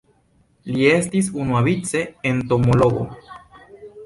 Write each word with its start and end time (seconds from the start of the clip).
Li 0.75 0.87
estis 0.93 1.29
unuavice 1.43 2.03
entomologo. 2.31 3.05